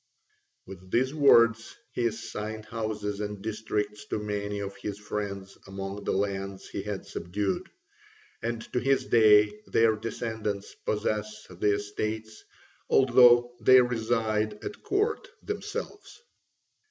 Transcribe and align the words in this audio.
With 0.65 0.89
these 0.89 1.13
words 1.13 1.75
he 1.91 2.07
assigned 2.07 2.65
houses 2.65 3.19
and 3.19 3.39
districts 3.39 4.03
to 4.05 4.17
many 4.17 4.59
of 4.59 4.75
his 4.77 4.97
friends 4.97 5.59
among 5.67 6.03
the 6.05 6.11
lands 6.11 6.67
he 6.67 6.81
had 6.81 7.05
subdued: 7.05 7.69
and 8.41 8.63
to 8.73 8.79
this 8.79 9.05
day 9.05 9.53
their 9.67 9.95
descendants 9.95 10.73
possess 10.73 11.45
the 11.51 11.75
estates, 11.75 12.43
although 12.89 13.53
they 13.61 13.79
reside 13.79 14.65
at 14.65 14.81
court 14.81 15.27
themselves. 15.43 16.19